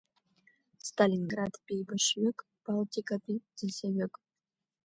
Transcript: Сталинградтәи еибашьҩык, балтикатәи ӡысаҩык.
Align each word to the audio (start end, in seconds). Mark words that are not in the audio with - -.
Сталинградтәи 0.87 1.73
еибашьҩык, 1.75 2.39
балтикатәи 2.63 3.43
ӡысаҩык. 3.57 4.15